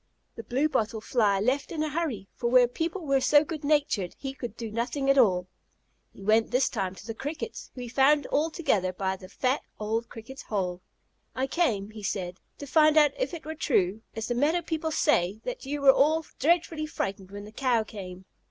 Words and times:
The 0.35 0.41
Blue 0.41 0.67
bottle 0.67 0.99
Fly 0.99 1.39
left 1.39 1.71
in 1.71 1.83
a 1.83 1.89
hurry, 1.89 2.27
for 2.33 2.49
where 2.49 2.67
people 2.67 3.05
were 3.05 3.21
so 3.21 3.43
good 3.43 3.63
natured 3.63 4.15
he 4.17 4.33
could 4.33 4.57
do 4.57 4.71
nothing 4.71 5.11
at 5.11 5.17
all. 5.19 5.45
He 6.11 6.23
went 6.23 6.49
this 6.49 6.69
time 6.69 6.95
to 6.95 7.05
the 7.05 7.13
Crickets, 7.13 7.69
whom 7.75 7.83
he 7.83 7.87
found 7.87 8.25
all 8.31 8.49
together 8.49 8.93
by 8.93 9.15
the 9.15 9.29
fat, 9.29 9.61
old 9.79 10.09
Cricket's 10.09 10.41
hole. 10.41 10.81
"I 11.35 11.45
came," 11.45 11.91
he 11.91 12.01
said, 12.01 12.39
"to 12.57 12.65
find 12.65 12.97
out 12.97 13.11
if 13.15 13.31
it 13.35 13.45
were 13.45 13.53
true, 13.53 14.01
as 14.15 14.27
the 14.27 14.33
meadow 14.33 14.63
people 14.63 14.89
say, 14.89 15.39
that 15.43 15.67
you 15.67 15.81
were 15.81 15.93
all 15.93 16.25
dreadfully 16.39 16.87
frightened 16.87 17.29
when 17.29 17.45
the 17.45 17.51
Cow 17.51 17.83
came?" 17.83 18.25